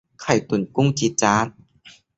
[0.21, 1.47] ไข่ตุ๋นกุ้งจี๊ดจ๊าด